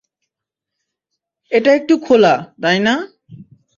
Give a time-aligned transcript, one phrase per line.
[1.51, 2.93] এটা একটু খোলা, তাই না?